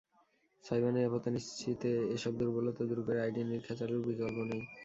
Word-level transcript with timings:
Cyber 0.63 0.91
নিরাপত্তা 0.93 1.29
নিশ্চিতে 1.31 1.91
এসব 2.15 2.33
দুর্বলতা 2.39 2.83
দূর 2.89 2.99
করে 3.05 3.19
আইটি 3.21 3.39
নিরীক্ষা 3.41 3.75
চালুর 3.79 4.01
বিকল্প 4.07 4.37
নেই। 4.49 4.61